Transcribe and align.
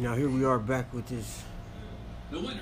Now 0.00 0.14
here 0.14 0.30
we 0.30 0.46
are 0.46 0.58
back 0.58 0.94
with 0.94 1.06
this 1.08 1.42
The 2.30 2.40
winner, 2.40 2.60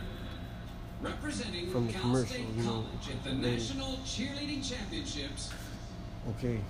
representing 1.00 1.70
From 1.70 1.86
the 1.86 1.92
Cal 1.92 2.02
commercial, 2.02 2.26
State 2.26 2.46
you 2.56 2.62
know, 2.64 2.70
College 2.70 3.10
at 3.12 3.22
the 3.22 3.30
lady. 3.30 3.56
National 3.58 3.92
Cheerleading 3.98 4.68
Championships. 4.68 5.52
okay 6.30 6.60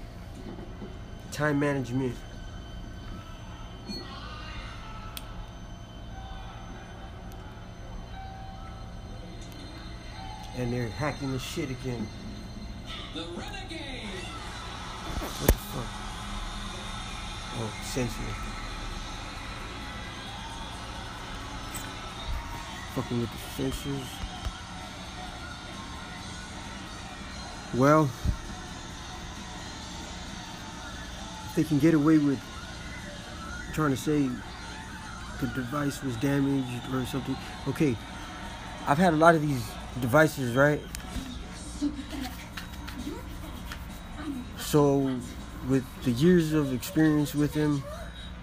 time 1.32 1.58
management. 1.58 2.14
And 10.59 10.73
they're 10.73 10.89
hacking 10.89 11.32
the 11.32 11.39
shit 11.39 11.71
again. 11.71 12.07
The 13.14 13.23
Renegade. 13.23 14.09
What 15.21 15.46
the 15.46 15.53
fuck? 15.53 15.87
Oh, 17.61 17.73
censor. 17.85 18.57
Fucking 22.98 23.20
with 23.20 23.30
the 23.30 23.62
censors. 23.62 24.07
Well, 27.76 28.11
they 31.54 31.62
can 31.62 31.79
get 31.79 31.94
away 31.94 32.19
with 32.19 32.41
trying 33.72 33.92
to 33.92 33.97
say 33.97 34.28
the 35.41 35.47
device 35.55 36.03
was 36.03 36.16
damaged 36.16 36.92
or 36.92 37.06
something. 37.06 37.36
Okay, 37.69 37.97
I've 38.89 38.98
had 38.98 39.12
a 39.12 39.17
lot 39.17 39.36
of 39.36 39.42
these 39.42 39.62
devices, 40.00 40.56
right? 40.56 40.80
So, 44.58 45.17
with 45.69 45.84
the 46.03 46.11
years 46.11 46.53
of 46.53 46.72
experience 46.72 47.33
with 47.33 47.55
them, 47.55 47.84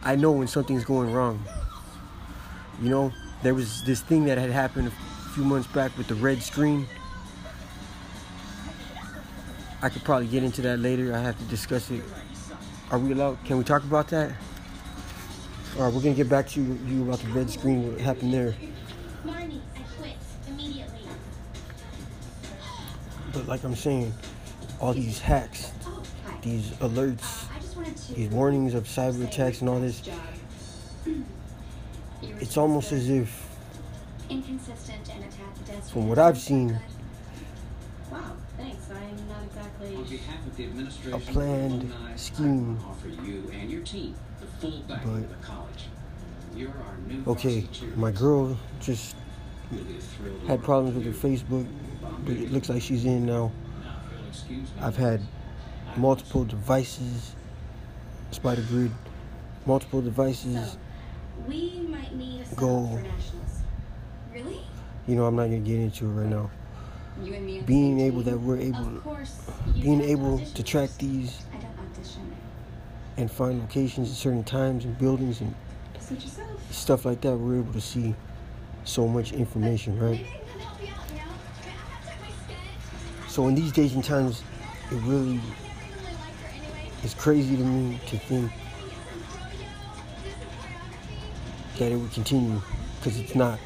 I 0.01 0.15
know 0.15 0.31
when 0.31 0.47
something's 0.47 0.85
going 0.85 1.11
wrong. 1.11 1.43
You 2.81 2.89
know, 2.89 3.13
there 3.45 3.53
was 3.53 3.83
this 3.83 4.01
thing 4.01 4.25
that 4.25 4.39
had 4.39 4.49
happened 4.49 4.87
a 4.87 5.29
few 5.29 5.43
months 5.43 5.67
back 5.67 5.95
with 5.99 6.07
the 6.07 6.15
red 6.15 6.41
screen. 6.41 6.87
I 9.83 9.89
could 9.89 10.03
probably 10.03 10.25
get 10.25 10.43
into 10.43 10.63
that 10.63 10.79
later. 10.79 11.13
I 11.13 11.19
have 11.19 11.37
to 11.37 11.43
discuss 11.45 11.91
it. 11.91 12.01
Are 12.89 12.97
we 12.97 13.11
allowed? 13.11 13.37
Can 13.45 13.59
we 13.59 13.63
talk 13.63 13.83
about 13.83 14.07
that? 14.07 14.31
All 15.77 15.83
right, 15.83 15.93
we're 15.93 16.01
gonna 16.01 16.15
get 16.15 16.27
back 16.27 16.49
to 16.49 16.59
you, 16.59 16.79
you 16.87 17.03
about 17.03 17.19
the 17.19 17.27
red 17.27 17.47
screen. 17.51 17.91
What 17.91 18.01
happened 18.01 18.33
there? 18.33 18.55
Marnie, 19.23 19.61
I 19.75 19.81
quit 19.99 20.13
immediately. 20.47 21.01
But 23.31 23.47
like 23.47 23.63
I'm 23.63 23.75
saying, 23.75 24.11
all 24.79 24.93
these 24.93 25.19
hacks, 25.19 25.71
these 26.41 26.71
alerts, 26.79 27.45
I 27.55 27.59
just 27.59 27.75
wanted 27.75 27.95
to. 27.95 28.13
these 28.15 28.29
warnings 28.29 28.73
of 28.73 28.85
cyber 28.85 29.23
attacks 29.23 29.61
and 29.61 29.69
all 29.69 29.79
this, 29.79 30.01
it's 32.45 32.57
almost 32.57 32.91
as 32.91 33.09
if 33.09 33.49
inconsistent 34.29 35.09
and 35.15 35.23
attack 35.23 35.51
pedestrians. 35.55 35.89
From 35.89 36.07
what 36.09 36.19
I've 36.19 36.37
seen- 36.37 36.79
Wow, 38.11 38.19
thanks. 38.55 38.85
I'm 38.91 39.27
not 39.27 39.43
exactly. 39.47 39.95
On 39.95 40.03
behalf 40.03 40.45
of 40.45 40.55
the 40.55 40.63
administration, 40.65 41.13
A 41.13 41.19
planned 41.19 41.81
alumni, 41.91 42.15
scheme. 42.15 42.79
I 42.85 42.89
offer 42.89 43.07
you 43.09 43.51
and 43.51 43.71
your 43.71 43.81
team 43.81 44.13
the 44.39 44.45
full 44.59 44.79
backing 44.87 45.11
But- 45.11 45.23
of 45.23 45.29
the 45.29 45.47
college. 45.47 45.83
You're 46.55 46.69
our 46.69 46.97
new 47.07 47.23
okay, 47.31 47.67
my 47.95 48.11
girl 48.11 48.55
just 48.79 49.15
You'll 49.71 49.83
be 49.83 49.97
a 49.97 49.99
thrill 49.99 50.39
to 50.41 50.47
had 50.47 50.63
problems 50.63 50.95
with 50.95 51.05
with 51.07 51.19
her. 51.21 51.27
Facebook, 51.27 51.67
but 52.25 52.33
it 52.37 52.51
looks 52.51 52.69
like 52.69 52.81
she's 52.83 53.05
in 53.05 53.25
now. 53.25 53.51
Now, 53.83 53.95
if 54.05 54.19
you'll 54.19 54.29
excuse 54.29 54.69
me, 54.75 54.81
I've 54.81 54.95
had 54.97 55.21
multiple 55.97 56.43
devices, 56.45 57.35
Spider 58.31 58.61
Grid, 58.69 58.91
multiple 59.65 60.01
devices. 60.01 60.71
So, 60.73 60.77
we 61.47 61.79
might 61.89 62.13
need 62.15 62.41
a 62.41 62.45
sub 62.45 62.57
Go. 62.57 62.87
for 62.87 63.01
nationals. 63.01 63.59
Really? 64.33 64.59
You 65.07 65.15
know, 65.15 65.25
I'm 65.25 65.35
not 65.35 65.43
gonna 65.45 65.59
get 65.59 65.79
into 65.79 66.05
it 66.05 66.09
right 66.13 66.27
now. 66.29 66.49
You 67.23 67.33
and 67.33 67.45
me. 67.45 67.59
on 67.59 67.65
Being 67.65 67.99
able 68.01 68.21
that 68.23 68.37
we're 68.39 68.57
able, 68.57 69.01
being 69.81 70.01
able 70.01 70.39
to 70.39 70.63
track 70.63 70.89
these 70.97 71.45
I 71.53 71.57
don't 71.61 71.71
audition. 71.91 72.35
and 73.17 73.31
find 73.31 73.59
locations 73.61 74.09
at 74.11 74.15
certain 74.17 74.43
times 74.43 74.83
and 74.85 74.97
buildings 74.97 75.39
and 75.41 75.53
yourself. 76.11 76.49
stuff 76.71 77.05
like 77.05 77.21
that, 77.21 77.37
we're 77.37 77.59
able 77.59 77.71
to 77.73 77.81
see 77.81 78.13
so 78.83 79.07
much 79.07 79.31
information, 79.31 79.97
right? 79.99 80.11
Maybe 80.11 80.27
I 80.27 80.49
can 80.51 80.59
help 80.59 80.81
you 80.81 80.87
out. 80.89 81.09
You 81.09 81.15
know, 81.15 81.21
I 81.21 81.25
mean, 81.25 81.69
I 81.69 81.71
have 81.71 82.01
to 82.01 82.07
check 82.09 82.21
my 82.21 82.27
sketch. 82.53 83.29
So 83.31 83.47
in 83.47 83.55
these 83.55 83.71
days 83.71 83.93
and 83.95 84.03
times, 84.03 84.43
it 84.91 84.95
really 85.03 85.37
I 85.37 85.41
can't 85.41 85.55
say 85.57 85.95
really 85.95 86.03
like 86.15 86.39
her 86.41 86.47
anyway. 86.47 86.91
is 87.03 87.13
crazy 87.13 87.55
to 87.55 87.63
me 87.63 87.99
to 88.07 88.17
think 88.19 88.51
that 91.77 91.91
it 91.91 91.95
would 91.97 92.11
continue 92.13 92.61
because 92.97 93.19
it's 93.19 93.35
not. 93.35 93.59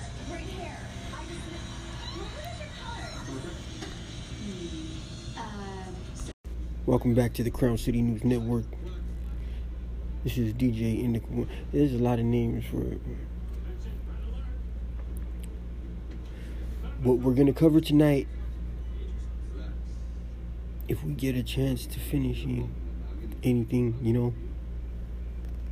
Welcome 6.87 7.13
back 7.13 7.33
to 7.33 7.43
the 7.43 7.51
Crown 7.51 7.77
City 7.77 8.01
News 8.01 8.23
Network. 8.23 8.65
This 10.23 10.39
is 10.39 10.53
DJ 10.55 11.03
Indica. 11.03 11.27
There's 11.71 11.93
a 11.93 11.99
lot 11.99 12.17
of 12.17 12.25
names 12.25 12.65
for 12.65 12.81
it. 12.81 12.99
What 17.03 17.19
we're 17.19 17.35
gonna 17.35 17.53
cover 17.53 17.79
tonight, 17.79 18.27
if 20.87 21.03
we 21.03 21.13
get 21.13 21.35
a 21.35 21.43
chance 21.43 21.85
to 21.85 21.99
finishing 21.99 22.73
anything, 23.43 23.99
you 24.01 24.13
know, 24.13 24.33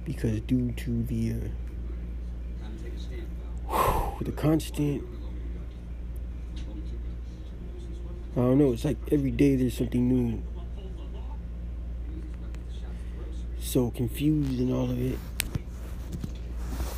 because 0.06 0.40
due 0.42 0.72
to 0.74 1.04
the 1.04 1.32
uh, 1.32 1.67
the 4.26 4.32
constant, 4.32 5.04
I 8.34 8.42
don't 8.42 8.58
know. 8.58 8.74
It's 8.74 8.86
like 8.86 8.98
every 9.12 9.32
day 9.32 9.56
there's 9.56 9.78
something 9.78 10.08
new 10.08 10.44
so 13.60 13.92
confused 13.92 14.60
and 14.60 14.74
all 14.74 14.90
of 14.90 15.02
it. 15.02 15.20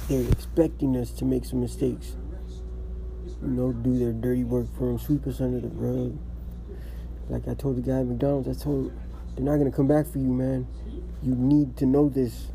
They're 0.07 0.29
expecting 0.31 0.95
us 0.97 1.11
to 1.11 1.25
make 1.25 1.45
some 1.45 1.61
mistakes. 1.61 2.15
You 3.41 3.47
know, 3.47 3.71
do 3.71 3.97
their 3.97 4.11
dirty 4.11 4.43
work 4.43 4.67
for 4.77 4.87
them, 4.87 4.99
sweep 4.99 5.25
us 5.27 5.41
under 5.41 5.59
the 5.59 5.69
rug. 5.69 6.17
Like 7.29 7.47
I 7.47 7.53
told 7.53 7.77
the 7.77 7.81
guy 7.81 7.99
at 7.99 8.05
McDonald's, 8.05 8.47
I 8.47 8.63
told 8.63 8.87
him, 8.87 8.99
they're 9.35 9.45
not 9.45 9.57
gonna 9.57 9.71
come 9.71 9.87
back 9.87 10.07
for 10.07 10.17
you, 10.19 10.33
man. 10.33 10.67
You 11.23 11.35
need 11.35 11.77
to 11.77 11.85
know 11.85 12.09
this. 12.09 12.47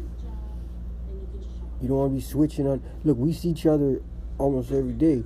You 1.81 1.89
don't 1.89 1.97
want 1.97 2.13
to 2.13 2.15
be 2.17 2.21
switching 2.21 2.67
on. 2.67 2.83
Look, 3.05 3.19
we 3.19 3.33
see 3.33 3.51
each 3.51 3.67
other 3.67 4.01
almost 4.39 4.71
every 4.73 4.93
day. 4.93 5.23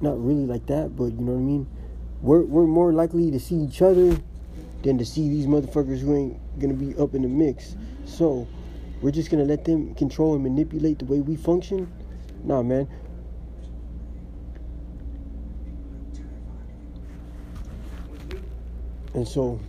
Not 0.00 0.22
really 0.24 0.46
like 0.46 0.66
that, 0.66 0.96
but 0.96 1.06
you 1.06 1.20
know 1.20 1.32
what 1.32 1.38
I 1.38 1.42
mean. 1.42 1.66
We're 2.22 2.42
we're 2.42 2.66
more 2.66 2.92
likely 2.92 3.30
to 3.30 3.40
see 3.40 3.56
each 3.56 3.82
other 3.82 4.16
than 4.82 4.98
to 4.98 5.04
see 5.04 5.28
these 5.28 5.46
motherfuckers 5.46 6.00
who 6.00 6.16
ain't 6.16 6.60
gonna 6.60 6.74
be 6.74 6.96
up 6.96 7.14
in 7.14 7.22
the 7.22 7.28
mix. 7.28 7.76
So 8.06 8.46
we're 9.02 9.10
just 9.10 9.30
gonna 9.30 9.44
let 9.44 9.64
them 9.64 9.94
control 9.94 10.34
and 10.34 10.42
manipulate 10.42 10.98
the 10.98 11.04
way 11.04 11.20
we 11.20 11.36
function. 11.36 11.90
Nah, 12.44 12.62
man. 12.62 12.88
And 19.12 19.26
so 19.26 19.60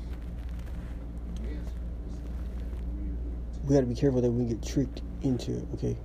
we 3.66 3.76
gotta 3.76 3.88
be 3.88 3.96
careful 3.96 4.22
that 4.22 4.32
we 4.32 4.46
get 4.46 4.64
tricked 4.64 5.02
into 5.24 5.58
it, 5.58 5.66
okay 5.74 5.98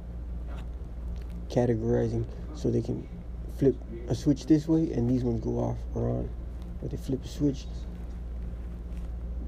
categorizing 1.57 2.27
so 2.55 2.71
they 2.71 2.83
can 2.83 3.09
flip 3.57 3.75
a 4.09 4.15
switch 4.15 4.45
this 4.47 4.69
way 4.69 4.93
and 4.93 5.09
these 5.09 5.25
ones 5.25 5.41
go 5.41 5.59
off 5.59 5.79
or 5.95 6.09
on. 6.11 6.29
Or 6.83 6.89
they 6.89 6.99
flip 6.99 7.25
a 7.25 7.29
switch 7.29 7.65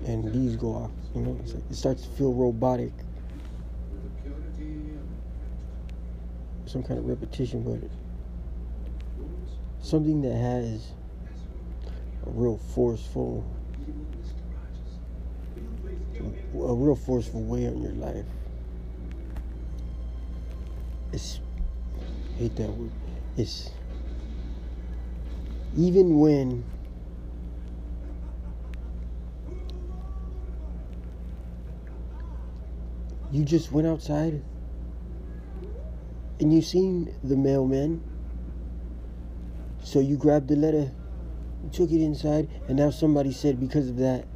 and 0.07 0.33
these 0.33 0.57
go 0.57 0.69
off. 0.69 0.91
You 1.15 1.21
know, 1.21 1.31
like, 1.33 1.71
it 1.71 1.75
starts 1.75 2.03
to 2.05 2.09
feel 2.11 2.33
robotic. 2.33 2.93
Some 6.65 6.83
kind 6.83 6.99
of 6.99 7.07
repetition, 7.07 7.63
but 7.63 7.91
something 9.81 10.21
that 10.23 10.35
has 10.35 10.93
a 12.27 12.31
real 12.31 12.59
forceful, 12.59 13.45
a 16.55 16.75
real 16.75 16.97
forceful 16.97 17.43
way 17.43 17.67
on 17.67 17.83
your 17.83 17.93
life. 17.93 18.27
It's, 21.13 21.41
hate 22.39 22.55
that 22.55 22.71
word. 22.71 22.93
It's 23.37 23.71
even 25.77 26.21
when 26.21 26.65
you 33.33 33.45
just 33.45 33.73
went 33.73 33.89
outside 33.89 34.41
and 36.39 36.53
you 36.55 36.63
seen 36.63 37.13
the 37.25 37.37
mailman. 37.37 38.03
So 39.83 39.99
you 39.99 40.17
grabbed 40.17 40.49
the 40.49 40.57
letter, 40.57 40.93
took 41.73 41.91
it 41.91 42.01
inside, 42.01 42.49
and 42.69 42.77
now 42.77 42.91
somebody 42.91 43.33
said 43.33 43.59
because 43.59 43.89
of 43.89 43.97
that, 43.97 44.27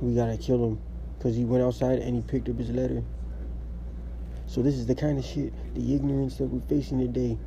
we 0.00 0.14
gotta 0.14 0.38
kill 0.38 0.64
him 0.64 0.80
because 1.18 1.36
he 1.36 1.44
went 1.44 1.62
outside 1.62 1.98
and 1.98 2.16
he 2.16 2.22
picked 2.22 2.48
up 2.48 2.56
his 2.56 2.70
letter. 2.70 3.02
So 4.52 4.60
this 4.60 4.74
is 4.74 4.84
the 4.84 4.94
kind 4.94 5.18
of 5.18 5.24
shit, 5.24 5.50
the 5.74 5.94
ignorance 5.94 6.36
that 6.36 6.44
we're 6.44 6.60
facing 6.68 6.98
today. 6.98 7.38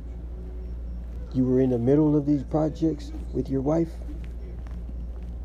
You 1.34 1.44
were 1.44 1.60
in 1.60 1.70
the 1.70 1.78
middle 1.78 2.16
of 2.16 2.26
these 2.26 2.42
projects 2.42 3.12
with 3.32 3.48
your 3.48 3.60
wife. 3.60 3.90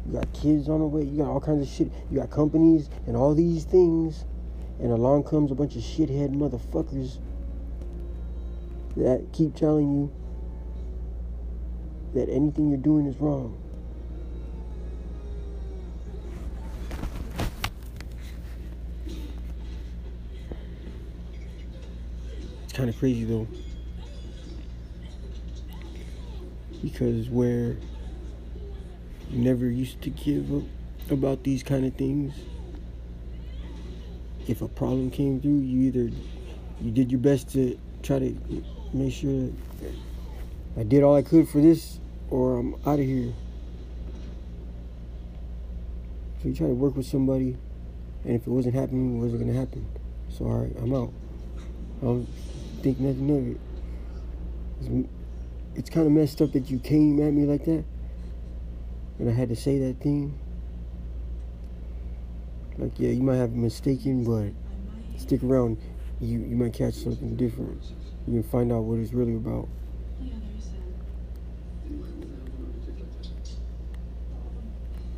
You 0.07 0.13
got 0.13 0.33
kids 0.33 0.69
on 0.69 0.79
the 0.79 0.87
way. 0.87 1.03
You 1.03 1.17
got 1.17 1.27
all 1.27 1.39
kinds 1.39 1.61
of 1.61 1.71
shit. 1.71 1.91
You 2.09 2.17
got 2.17 2.31
companies 2.31 2.89
and 3.05 3.15
all 3.15 3.35
these 3.35 3.63
things. 3.63 4.25
And 4.79 4.91
along 4.91 5.25
comes 5.25 5.51
a 5.51 5.53
bunch 5.53 5.75
of 5.75 5.83
shithead 5.83 6.33
motherfuckers 6.33 7.19
that 8.97 9.27
keep 9.31 9.53
telling 9.53 9.91
you 9.91 10.11
that 12.15 12.27
anything 12.27 12.69
you're 12.69 12.79
doing 12.79 13.05
is 13.05 13.17
wrong. 13.17 13.55
It's 22.71 22.77
kind 22.77 22.89
of 22.89 22.97
crazy 22.97 23.25
though. 23.25 23.49
Because 26.81 27.27
where 27.27 27.75
you 29.29 29.39
never 29.39 29.65
used 29.65 30.01
to 30.03 30.09
give 30.09 30.55
up 30.55 30.63
about 31.09 31.43
these 31.43 31.63
kind 31.63 31.85
of 31.85 31.93
things, 31.95 32.33
if 34.47 34.61
a 34.61 34.69
problem 34.69 35.11
came 35.11 35.41
through, 35.41 35.57
you 35.57 35.81
either 35.89 36.15
you 36.79 36.91
did 36.91 37.11
your 37.11 37.19
best 37.19 37.51
to 37.51 37.77
try 38.03 38.19
to 38.19 38.63
make 38.93 39.11
sure 39.11 39.49
I 40.77 40.83
did 40.83 41.03
all 41.03 41.17
I 41.17 41.23
could 41.23 41.49
for 41.49 41.59
this 41.59 41.99
or 42.29 42.57
I'm 42.57 42.75
out 42.85 42.99
of 42.99 43.05
here. 43.05 43.33
So 46.41 46.47
you 46.47 46.55
try 46.55 46.67
to 46.67 46.73
work 46.73 46.95
with 46.95 47.05
somebody, 47.05 47.57
and 48.23 48.33
if 48.33 48.47
it 48.47 48.49
wasn't 48.49 48.75
happening, 48.75 49.17
it 49.17 49.19
wasn't 49.19 49.41
gonna 49.41 49.59
happen. 49.59 49.85
So 50.29 50.45
all 50.45 50.59
right, 50.59 50.73
I'm 50.81 50.93
out. 50.93 51.11
Think 52.81 52.99
nothing 52.99 53.29
of 53.29 53.47
it. 53.47 53.59
It's, 54.81 55.09
it's 55.75 55.89
kind 55.89 56.07
of 56.07 56.13
messed 56.13 56.41
up 56.41 56.51
that 56.53 56.69
you 56.69 56.79
came 56.79 57.21
at 57.21 57.33
me 57.33 57.45
like 57.45 57.65
that, 57.65 57.83
and 59.19 59.29
I 59.29 59.33
had 59.33 59.49
to 59.49 59.55
say 59.55 59.79
that 59.79 60.01
thing. 60.01 60.37
Like, 62.77 62.93
yeah, 62.97 63.09
you 63.09 63.21
might 63.21 63.35
have 63.35 63.53
mistaken, 63.53 64.23
but 64.23 65.19
stick 65.19 65.43
around. 65.43 65.77
You 66.19 66.39
you 66.39 66.55
might 66.55 66.73
catch 66.73 66.95
something 66.95 67.35
different. 67.35 67.83
You 68.27 68.41
can 68.41 68.43
find 68.43 68.71
out 68.71 68.83
what 68.83 68.99
it's 68.99 69.13
really 69.13 69.35
about. 69.35 69.67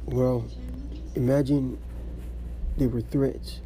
Well, 0.05 0.45
imagine 1.15 1.77
there 2.77 2.89
were 2.89 3.01
threats. 3.01 3.61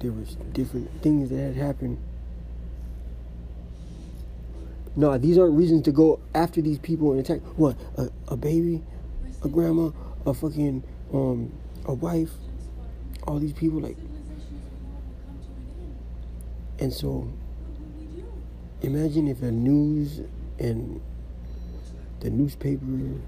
There 0.00 0.12
was 0.12 0.36
different 0.52 1.02
things 1.02 1.30
that 1.30 1.38
had 1.38 1.56
happened. 1.56 1.98
No, 4.98 5.16
these 5.16 5.38
aren't 5.38 5.56
reasons 5.56 5.84
to 5.84 5.92
go 5.92 6.18
after 6.34 6.60
these 6.60 6.80
people 6.80 7.12
and 7.12 7.20
attack. 7.20 7.40
What? 7.54 7.76
A, 7.96 8.10
a 8.26 8.36
baby, 8.36 8.82
a 9.44 9.48
grandma, 9.48 9.92
a 10.26 10.34
fucking 10.34 10.82
um, 11.14 11.52
a 11.84 11.94
wife. 11.94 12.32
All 13.22 13.38
these 13.38 13.52
people 13.52 13.78
like. 13.78 13.96
And 16.80 16.92
so, 16.92 17.32
imagine 18.82 19.28
if 19.28 19.40
the 19.40 19.52
news 19.52 20.20
and 20.58 21.00
the 22.18 22.30
newspaper 22.30 23.20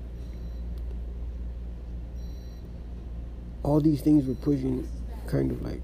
all 3.62 3.81
these 3.81 4.00
things 4.00 4.26
were 4.26 4.34
pushing 4.34 4.88
kind 5.28 5.52
of 5.52 5.62
like 5.62 5.82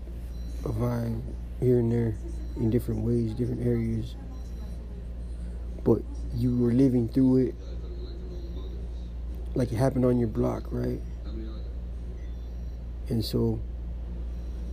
a 0.64 0.70
vibe 0.70 1.20
here 1.60 1.78
and 1.78 1.92
there 1.92 2.16
in 2.56 2.70
different 2.70 3.04
ways, 3.04 3.34
different 3.34 3.64
areas. 3.64 4.16
But 5.86 6.02
you 6.34 6.56
were 6.56 6.72
living 6.72 7.08
through 7.08 7.36
it 7.46 7.54
like 9.54 9.70
it 9.70 9.76
happened 9.76 10.04
on 10.04 10.18
your 10.18 10.26
block, 10.26 10.64
right? 10.72 11.00
And 13.08 13.24
so 13.24 13.60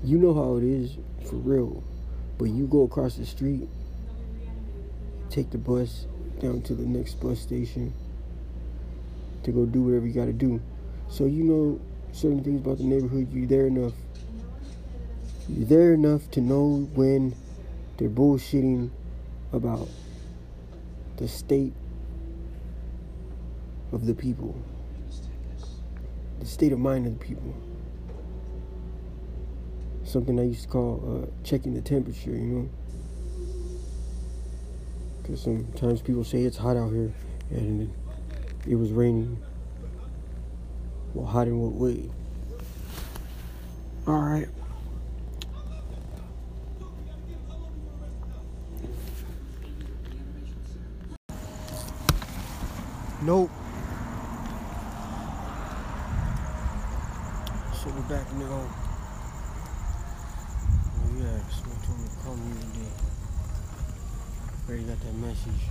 you 0.03 0.17
know 0.17 0.33
how 0.33 0.57
it 0.57 0.63
is 0.63 0.97
for 1.29 1.35
real. 1.35 1.83
But 2.39 2.45
you 2.45 2.65
go 2.65 2.81
across 2.81 3.13
the 3.13 3.27
street, 3.27 3.69
take 5.29 5.51
the 5.51 5.59
bus 5.59 6.07
down 6.39 6.63
to 6.63 6.73
the 6.73 6.83
next 6.83 7.21
bus 7.21 7.39
station 7.39 7.93
to 9.43 9.51
go 9.51 9.67
do 9.67 9.83
whatever 9.83 10.07
you 10.07 10.13
gotta 10.13 10.33
do. 10.33 10.59
So 11.09 11.25
you 11.25 11.43
know 11.43 11.79
certain 12.11 12.43
things 12.43 12.65
about 12.65 12.79
the 12.79 12.85
neighborhood, 12.85 13.31
you're 13.31 13.45
there 13.45 13.67
enough. 13.67 13.93
You're 15.47 15.67
there 15.67 15.93
enough 15.93 16.31
to 16.31 16.41
know 16.41 16.89
when 16.95 17.35
they're 17.97 18.09
bullshitting 18.09 18.89
about 19.51 19.89
the 21.23 21.29
state 21.29 21.71
of 23.93 24.05
the 24.05 24.13
people, 24.13 24.61
the 26.41 26.45
state 26.45 26.73
of 26.73 26.79
mind 26.79 27.07
of 27.07 27.17
the 27.17 27.25
people. 27.25 27.55
Something 30.03 30.37
I 30.37 30.43
used 30.43 30.63
to 30.63 30.67
call 30.67 31.23
uh, 31.23 31.45
checking 31.45 31.75
the 31.75 31.81
temperature, 31.81 32.31
you 32.31 32.41
know? 32.41 32.69
Because 35.21 35.41
sometimes 35.41 36.01
people 36.01 36.25
say 36.25 36.41
it's 36.41 36.57
hot 36.57 36.75
out 36.75 36.91
here 36.91 37.13
and 37.51 37.89
it 38.67 38.75
was 38.75 38.91
raining. 38.91 39.41
Well, 41.13 41.25
hot 41.25 41.47
in 41.47 41.57
what 41.57 41.71
way? 41.71 42.09
All 44.07 44.19
right. 44.19 44.49
Nope. 53.25 53.49
So 57.71 57.89
we're 57.95 58.01
back 58.09 58.27
now. 58.33 58.67
Oh 60.91 61.09
yeah, 61.15 61.39
someone 61.47 61.79
told 61.85 61.99
me 61.99 62.07
to 62.09 62.15
call 62.21 62.35
me 62.35 62.51
today. 62.59 62.91
Already 64.67 64.83
got 64.83 64.99
that 64.99 65.15
message. 65.15 65.63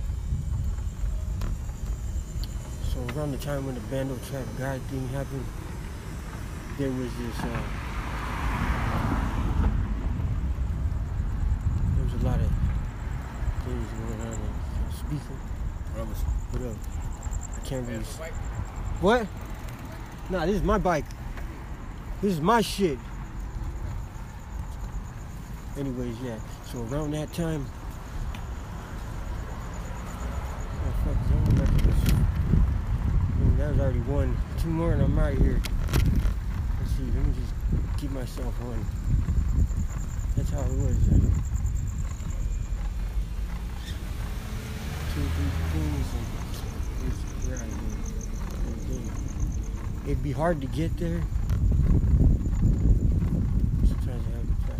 So 2.91 3.05
around 3.15 3.33
the 3.33 3.37
time 3.37 3.67
when 3.67 3.75
the 3.75 3.81
Bando 3.81 4.17
Trap 4.31 4.47
guy 4.57 4.79
thing 4.89 5.07
happened, 5.09 5.45
there 6.79 6.89
was 6.89 7.13
this 7.19 7.39
uh, 7.39 7.61
there 11.93 12.03
was 12.03 12.13
a 12.19 12.25
lot 12.25 12.39
of 12.39 12.49
things 13.63 13.87
going 13.93 14.21
on 14.21 14.33
in 14.33 14.41
the 14.89 14.93
speaker. 14.97 15.37
What 15.93 16.61
up? 16.63 17.12
Can't 17.63 17.87
What? 18.99 19.25
Nah, 20.29 20.45
this 20.45 20.55
is 20.55 20.63
my 20.63 20.77
bike. 20.77 21.05
This 22.21 22.33
is 22.33 22.41
my 22.41 22.61
shit. 22.61 22.99
Anyways, 25.77 26.19
yeah. 26.21 26.37
So 26.65 26.79
around 26.83 27.11
that 27.11 27.31
time. 27.33 27.65
That 33.57 33.71
was 33.71 33.79
already 33.79 33.99
one. 33.99 34.37
Two 34.59 34.67
more 34.69 34.93
and 34.93 35.01
I'm 35.01 35.17
out 35.17 35.33
of 35.33 35.39
here. 35.39 35.61
Let's 36.79 36.91
see, 36.91 37.03
let 37.03 37.25
me 37.25 37.33
just 37.33 37.53
keep 37.97 38.11
myself 38.11 38.53
on. 38.61 38.85
That's 40.35 40.49
how 40.49 40.61
it 40.61 40.77
was. 40.79 40.97
Two, 45.13 46.42
It'd 50.05 50.23
be 50.23 50.31
hard 50.31 50.61
to 50.61 50.67
get 50.67 50.97
there. 50.97 51.21
Sometimes 53.85 54.23
I 54.27 54.31
have 54.35 54.47
to. 54.47 54.75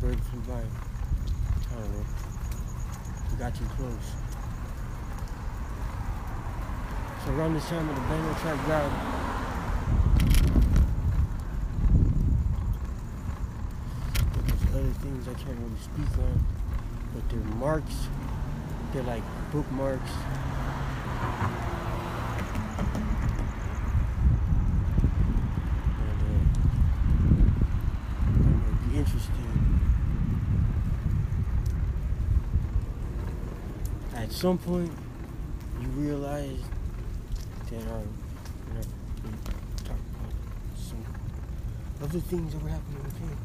Bird 0.00 0.20
flew 0.20 0.40
by. 0.40 0.52
I 0.54 1.74
don't 1.74 1.90
know. 1.92 2.04
We 3.30 3.36
got 3.38 3.54
too 3.54 3.64
close. 3.76 4.08
So 7.24 7.32
around 7.32 7.54
this 7.54 7.68
time 7.68 7.88
of 7.88 7.96
the 7.96 8.02
route, 8.02 8.92
there's 14.46 14.64
other 14.74 14.94
things 15.00 15.28
I 15.28 15.34
can't 15.34 15.58
really 15.58 15.80
speak 15.80 16.18
on, 16.18 16.44
but 17.14 17.28
they're 17.30 17.40
marks. 17.56 18.08
They're 18.94 19.02
like 19.02 19.24
bookmarks. 19.50 20.10
Uh. 20.12 21.64
At 34.14 34.30
some 34.30 34.58
point, 34.58 34.92
you 35.80 35.88
realize 35.88 36.60
that 37.70 37.82
talk 39.82 39.96
about 39.96 40.78
some 40.78 41.04
other 42.00 42.20
things 42.20 42.52
that 42.52 42.62
were 42.62 42.68
happening 42.68 43.02
with 43.02 43.18
him. 43.18 43.36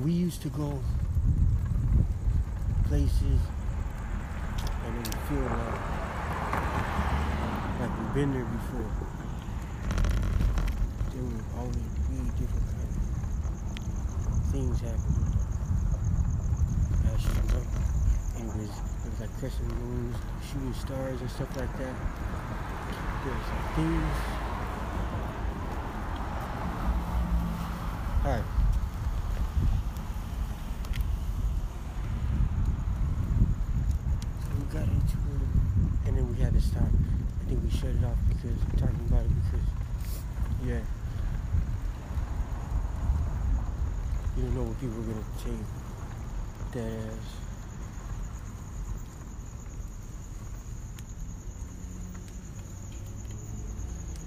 we 0.00 0.12
used 0.12 0.42
to 0.42 0.50
go 0.50 0.78
places 2.84 3.40
it 4.96 5.06
would 5.06 5.22
feel 5.28 5.42
like, 5.42 5.80
like 7.80 7.92
we've 7.98 8.14
been 8.14 8.30
there 8.32 8.44
before. 8.44 8.90
There 11.12 11.24
were 11.24 11.44
always 11.58 11.86
really 12.10 12.30
different 12.38 12.66
kind 12.68 12.88
of 12.88 14.44
things 14.52 14.80
happening. 14.80 15.26
As 17.12 17.20
you 17.24 17.32
know. 17.52 17.62
It 18.38 18.44
was, 18.44 18.70
it 18.70 19.10
was 19.10 19.18
like 19.20 19.32
crescent 19.40 19.68
moons, 19.82 20.16
shooting 20.48 20.72
stars 20.74 21.20
and 21.20 21.30
stuff 21.30 21.56
like 21.56 21.72
that. 21.78 21.94
There's 23.24 23.48
like 23.50 23.74
things. 23.74 24.16
Alright. 28.24 28.44
So 34.40 34.48
we 34.54 34.62
got 34.72 34.86
into 34.86 35.16
it, 35.16 36.06
and 36.06 36.16
then 36.16 36.24
we 36.30 36.36
had 36.40 36.52
to 36.52 36.60
stop. 36.60 36.82
I 36.82 36.86
think 37.48 37.62
we 37.64 37.70
shut 37.70 37.90
it 37.90 38.04
off 38.04 38.18
because 38.28 38.56
we're 38.70 38.78
talking 38.78 39.00
about 39.08 39.24
it 39.24 39.30
because, 39.50 39.66
yeah, 40.64 40.82
you 44.36 44.42
don't 44.44 44.54
know 44.54 44.62
what 44.64 44.67
people 44.80 44.98
are 45.00 45.02
gonna 45.02 45.24
take 45.44 45.64
that 46.72 46.86
as. 46.86 47.18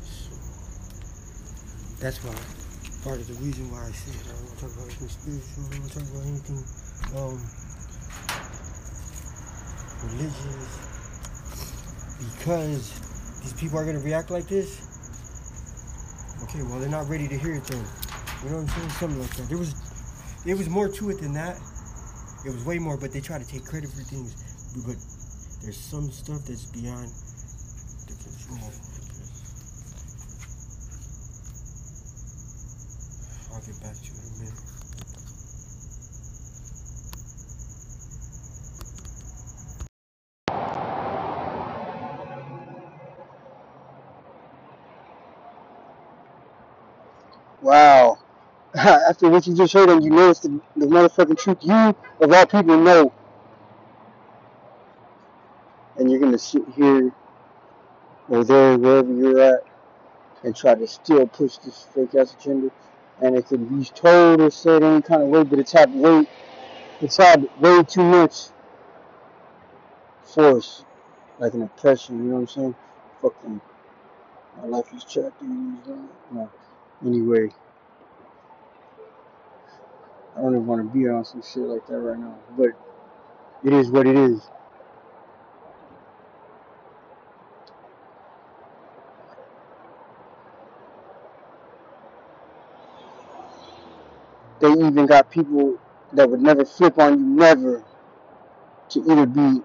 So 0.04 0.36
that's 2.00 2.24
why 2.24 2.36
part 3.04 3.20
of 3.20 3.28
the 3.28 3.34
reason 3.36 3.72
why 3.72 3.88
I 3.88 3.92
said 3.92 4.14
I 4.14 4.36
don't 4.36 4.46
want 4.46 4.60
to 4.60 4.66
talk 4.66 4.74
about 4.76 4.86
anything 4.86 5.10
spiritual. 5.10 5.64
I 5.64 5.70
don't 5.72 5.80
want 5.80 5.92
to 5.92 6.00
talk 6.00 6.08
about 6.12 6.26
anything 6.28 6.62
um, 7.16 7.40
religious 10.12 10.92
because 12.36 12.84
these 13.42 13.54
people 13.54 13.80
are 13.80 13.86
gonna 13.86 14.00
react 14.00 14.32
like 14.32 14.48
this. 14.48 14.82
Okay, 16.44 16.62
well 16.64 16.80
they're 16.80 16.90
not 16.90 17.08
ready 17.08 17.28
to 17.28 17.38
hear 17.38 17.56
it 17.56 17.64
then. 17.66 17.86
You 18.44 18.50
know 18.50 18.58
what 18.58 18.64
I'm 18.64 18.70
saying? 18.70 18.90
Something 18.90 19.22
like 19.22 19.36
that. 19.38 19.48
There 19.50 19.58
was, 19.58 19.74
it 20.46 20.58
was 20.58 20.70
more 20.70 20.90
to 20.90 21.10
it 21.10 21.20
than 21.20 21.34
that. 21.34 21.58
It 22.46 22.52
was 22.52 22.66
way 22.66 22.80
more, 22.80 22.98
but 22.98 23.12
they 23.12 23.22
try 23.22 23.38
to 23.38 23.48
take 23.48 23.66
credit 23.66 23.90
for 23.90 24.02
things. 24.02 24.34
But 24.86 24.98
there's 25.62 25.78
some 25.78 26.10
stuff 26.12 26.46
that's 26.46 26.66
beyond 26.66 27.10
the 28.08 28.16
control. 28.18 28.72
I'll 33.54 33.62
get 33.62 33.80
back 33.82 33.96
to 33.96 34.06
you 34.06 34.14
in 34.18 34.34
a 34.34 34.40
minute. 34.40 34.60
Wow. 47.62 48.21
After 49.10 49.30
what 49.30 49.46
you 49.46 49.54
just 49.54 49.74
heard 49.74 49.90
and 49.90 50.04
you 50.04 50.10
noticed 50.10 50.42
the, 50.42 50.60
the 50.76 50.88
motherfucking 50.88 51.38
truth 51.38 51.60
you, 51.62 51.96
of 52.20 52.34
all 52.34 52.46
people, 52.48 52.78
know. 52.78 53.14
And 55.98 56.10
you're 56.10 56.20
to 56.32 56.40
sit 56.40 56.64
here 56.76 57.14
or 58.28 58.44
there, 58.44 58.80
wherever 58.80 59.14
you're 59.14 59.40
at, 59.40 59.64
and 60.44 60.56
try 60.56 60.74
to 60.74 60.88
still 60.88 61.28
push 61.28 61.58
this 61.58 61.86
fake 61.94 62.16
ass 62.16 62.34
agenda. 62.40 62.72
And 63.22 63.36
it 63.36 63.48
can 63.48 63.66
be 63.66 63.86
told 63.86 64.42
or 64.42 64.50
said 64.50 64.82
any 64.82 65.04
kind 65.04 65.22
of 65.22 65.28
way, 65.28 65.44
but 65.44 65.60
it's 65.60 65.74
had 65.74 65.94
way, 65.94 66.26
it's 67.02 67.18
had 67.18 67.48
way 67.60 67.84
too 67.84 68.04
much 68.04 68.48
force, 70.24 70.86
like 71.38 71.54
an 71.54 71.62
oppression, 71.62 72.18
you 72.18 72.24
know 72.24 72.36
what 72.36 72.42
I'm 72.42 72.48
saying? 72.48 72.76
Fucking, 73.22 73.62
my 74.58 74.66
life 74.66 74.92
is 74.96 75.04
in 75.16 75.76
these, 75.86 75.94
uh, 75.94 75.98
no. 76.32 76.52
Anyway. 77.06 77.52
I 80.36 80.42
don't 80.42 80.54
even 80.54 80.66
want 80.66 80.82
to 80.82 80.98
be 80.98 81.08
on 81.08 81.26
some 81.26 81.42
shit 81.42 81.64
like 81.64 81.86
that 81.88 82.00
right 82.00 82.20
now. 82.20 82.38
But 82.58 82.70
it 83.64 83.74
is 83.74 83.92
what 83.92 84.08
it 84.08 84.18
is. 84.18 84.42
They 94.60 94.72
even 94.72 95.06
got 95.08 95.30
people 95.30 95.78
that 96.14 96.30
would 96.30 96.42
never 96.42 96.66
flip 96.66 97.00
on 97.00 97.20
you, 97.20 97.26
never, 97.26 97.84
to 98.90 99.00
either 99.00 99.26
be 99.26 99.62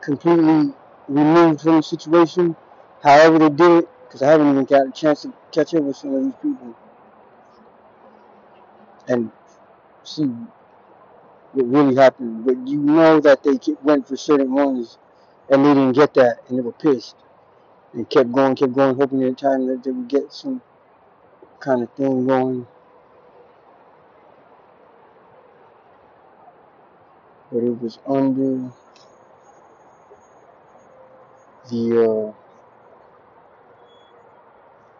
completely 0.00 0.72
removed 1.08 1.60
from 1.60 1.76
the 1.76 1.82
situation, 1.82 2.56
however 3.02 3.38
they 3.38 3.50
did 3.50 3.70
it, 3.84 3.88
because 4.04 4.22
I 4.22 4.30
haven't 4.30 4.50
even 4.50 4.64
got 4.64 4.88
a 4.88 4.92
chance 4.92 5.22
to 5.22 5.32
catch 5.52 5.74
up 5.74 5.82
with 5.82 5.96
some 5.96 6.14
of 6.14 6.24
these 6.24 6.34
people 6.42 6.74
and 9.08 9.30
see 10.06 10.24
what 11.52 11.66
really 11.66 11.94
happened. 11.96 12.44
But 12.44 12.66
you 12.66 12.78
know 12.78 13.20
that 13.20 13.42
they 13.42 13.58
went 13.82 14.08
for 14.08 14.16
certain 14.16 14.52
ones 14.52 14.98
and 15.50 15.64
they 15.64 15.70
didn't 15.74 15.92
get 15.92 16.14
that 16.14 16.38
and 16.48 16.58
they 16.58 16.62
were 16.62 16.72
pissed 16.72 17.16
and 17.92 18.08
kept 18.10 18.32
going, 18.32 18.56
kept 18.56 18.74
going, 18.74 18.96
hoping 18.96 19.22
in 19.22 19.34
time 19.34 19.66
that 19.66 19.82
they 19.84 19.90
would 19.90 20.08
get 20.08 20.32
some 20.32 20.60
kind 21.60 21.82
of 21.82 21.90
thing 21.92 22.26
going. 22.26 22.66
But 27.52 27.62
it 27.62 27.80
was 27.80 27.98
under 28.06 28.70
the 31.70 32.04
uh, 32.04 32.32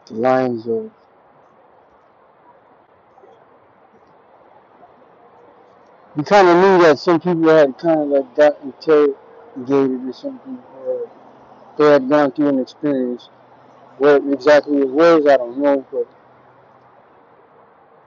the 0.07 0.15
lines 0.15 0.67
of 0.69 0.91
you 6.17 6.23
kind 6.23 6.49
of 6.49 6.57
knew 6.57 6.87
that 6.87 6.99
some 6.99 7.21
people 7.21 7.49
had 7.49 7.77
kind 7.79 8.01
of 8.01 8.09
like 8.09 8.37
got 8.37 8.61
interrogated 8.63 10.09
or 10.09 10.13
something, 10.13 10.59
or 10.87 11.11
they 11.77 11.91
had 11.93 12.09
gone 12.09 12.31
through 12.33 12.49
an 12.49 12.59
experience. 12.61 13.29
What 13.99 14.23
exactly 14.33 14.79
it 14.79 14.89
was, 14.89 15.27
I 15.27 15.37
don't 15.37 15.59
know, 15.59 15.85
but 15.91 16.09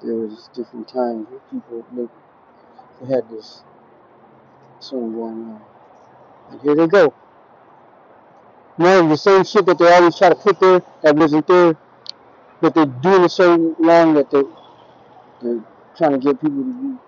there 0.04 0.16
was 0.16 0.50
different 0.54 0.88
times 0.88 1.28
where 1.30 1.40
people 1.52 1.86
they, 1.94 2.08
they 3.06 3.14
had 3.14 3.30
this 3.30 3.62
something 4.80 5.14
going 5.14 5.44
on, 5.44 5.62
and 6.52 6.62
here 6.62 6.76
they 6.76 6.88
go. 6.88 7.14
Man, 8.78 9.10
the 9.10 9.18
same 9.18 9.44
shit 9.44 9.66
that 9.66 9.80
they 9.80 9.92
always 9.92 10.18
try 10.18 10.30
to 10.30 10.36
put 10.36 10.60
there 10.60 10.82
that 11.02 11.16
wasn't 11.16 11.48
there, 11.48 11.76
but 12.62 12.74
they're 12.76 12.86
doing 12.86 13.24
it 13.24 13.32
so 13.32 13.76
long 13.80 14.14
that 14.14 14.30
they 14.32 14.44
they're 15.42 15.64
trying 15.98 16.12
to 16.12 16.20
get 16.20 16.40
people 16.40 16.64
to 16.64 16.74
be. 16.74 17.07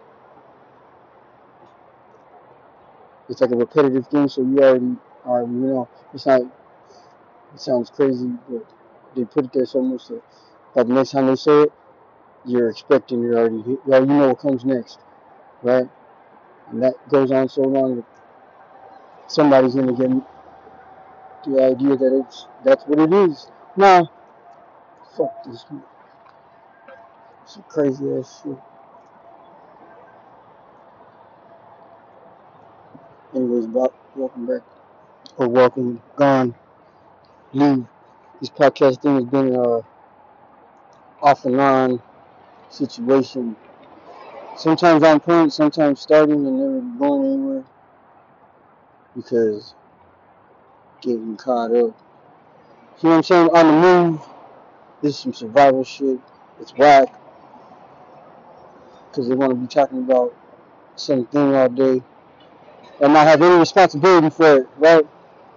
It's 3.29 3.41
like 3.41 3.51
a 3.51 3.55
repetitive 3.55 4.07
thing, 4.07 4.27
so 4.27 4.41
you 4.41 4.59
already 4.59 4.95
already 5.25 5.53
you 5.53 5.59
know. 5.59 5.89
It's 6.13 6.25
not. 6.25 6.41
It 6.41 7.59
sounds 7.59 7.89
crazy, 7.89 8.31
but 8.49 8.65
they 9.15 9.25
put 9.25 9.45
it 9.45 9.53
there 9.53 9.65
so 9.65 9.81
much 9.81 10.07
that 10.07 10.21
by 10.75 10.83
the 10.83 10.93
next 10.93 11.11
time 11.11 11.27
they 11.27 11.35
say 11.35 11.63
it, 11.63 11.73
you're 12.45 12.69
expecting 12.69 13.23
it 13.23 13.35
already. 13.35 13.57
you 13.57 13.79
know 13.85 14.29
what 14.29 14.39
comes 14.39 14.65
next, 14.65 14.99
right? 15.61 15.87
And 16.71 16.83
that 16.83 16.93
goes 17.09 17.31
on 17.31 17.49
so 17.49 17.61
long 17.61 17.97
that 17.97 18.05
somebody's 19.27 19.75
gonna 19.75 19.93
get 19.93 20.09
the 21.45 21.63
idea 21.63 21.97
that 21.97 22.25
it's 22.25 22.47
that's 22.63 22.83
what 22.85 22.99
it 22.99 23.13
is. 23.13 23.49
Nah, 23.77 24.05
fuck 25.15 25.43
this. 25.45 25.65
Some 27.45 27.63
crazy 27.67 28.05
ass 28.17 28.41
shit. 28.43 28.57
Anyways, 33.35 33.67
wel- 33.67 33.93
welcome 34.15 34.47
back 34.47 34.61
or 35.37 35.47
welcome 35.47 36.01
gone. 36.15 36.55
Leave. 37.53 37.85
This 38.39 38.49
podcast 38.49 39.03
thing 39.03 39.15
has 39.15 39.25
been 39.25 39.53
a 39.53 39.81
off 41.21 41.45
and 41.45 41.61
on 41.61 42.01
situation. 42.71 43.55
Sometimes 44.57 45.03
on 45.03 45.19
point, 45.19 45.53
sometimes 45.53 45.99
starting 45.99 46.43
and 46.47 46.57
never 46.57 46.81
going 46.97 47.33
anywhere 47.33 47.63
because 49.15 49.75
getting 51.01 51.37
caught 51.37 51.69
up. 51.69 51.73
You 51.73 51.83
know 53.03 53.09
what 53.09 53.15
I'm 53.17 53.23
saying? 53.23 53.49
On 53.53 53.67
the 53.67 53.73
move. 53.73 54.21
This 55.03 55.13
is 55.13 55.19
some 55.19 55.33
survival 55.33 55.83
shit. 55.83 56.19
It's 56.59 56.75
whack 56.75 57.13
because 59.11 59.29
they 59.29 59.35
want 59.35 59.51
to 59.51 59.55
be 59.55 59.67
talking 59.67 59.99
about 59.99 60.33
something 60.95 61.53
all 61.53 61.69
day 61.69 62.01
and 63.01 63.13
not 63.13 63.27
have 63.27 63.41
any 63.41 63.57
responsibility 63.57 64.29
for 64.29 64.57
it, 64.61 64.67
right? 64.77 65.07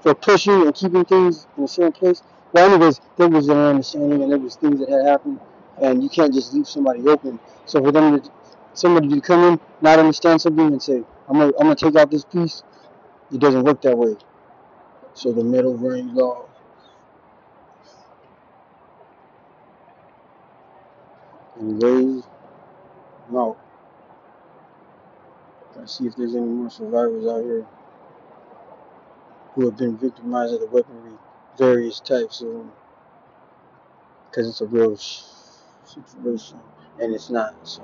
For 0.01 0.15
pushing 0.15 0.63
and 0.63 0.75
keeping 0.75 1.05
things 1.05 1.47
in 1.57 1.65
a 1.65 1.69
certain 1.69 1.93
place. 1.93 2.23
Well, 2.53 2.71
anyways, 2.71 3.01
there 3.17 3.29
was 3.29 3.49
an 3.49 3.57
understanding 3.57 4.23
and 4.23 4.31
there 4.33 4.39
was 4.39 4.57
things 4.57 4.81
that 4.81 4.89
had 4.91 5.07
happened, 5.07 5.41
and 5.81 6.03
you 6.03 6.09
can't 6.09 6.33
just 6.35 6.53
leave 6.55 6.69
somebody 6.69 7.07
open. 7.09 7.41
So 7.67 7.83
for 7.83 7.93
them 7.93 8.21
to 8.21 8.31
somebody 8.75 9.09
to 9.09 9.21
come 9.21 9.55
in, 9.55 9.61
not 9.81 9.99
understand 9.99 10.41
something, 10.41 10.67
and 10.67 10.83
say, 10.83 11.05
"I'm 11.29 11.39
gonna, 11.39 11.53
I'm 11.59 11.65
gonna 11.67 11.77
take 11.77 11.97
out 11.97 12.11
this 12.11 12.25
piece." 12.25 12.63
It 13.33 13.41
doesn't 13.41 13.65
work 13.65 13.83
that 13.83 13.97
way. 13.97 14.17
So 15.15 15.33
the 15.33 15.45
middle 15.45 15.77
range 15.77 16.13
law. 16.13 16.47
And 21.59 21.83
raise 21.83 22.25
out. 23.37 23.59
Gotta 25.75 25.89
see 25.89 26.07
if 26.07 26.17
there's 26.17 26.35
any 26.35 26.47
more 26.47 26.71
survivors 26.71 27.27
out 27.27 27.45
here 27.45 27.67
who 29.55 29.67
have 29.67 29.77
been 29.77 29.97
victimized 29.97 30.55
of 30.55 30.61
the 30.61 30.67
weaponry, 30.67 31.13
various 31.59 32.01
types 32.01 32.43
of 32.43 32.49
them. 32.49 32.73
Because 34.31 34.49
it's 34.49 34.61
a 34.63 34.67
real 34.67 34.97
situation, 34.97 36.59
and 37.01 37.15
it's 37.15 37.31
not. 37.31 37.55
So. 37.67 37.83